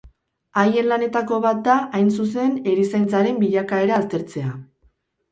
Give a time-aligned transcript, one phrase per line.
[0.59, 4.55] Haien lanetako bat da, hain zuzen, erizaintzaren bilakaera aztertzea.